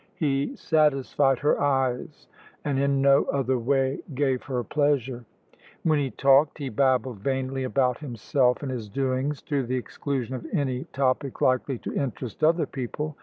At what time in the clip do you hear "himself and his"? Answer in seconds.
7.99-8.89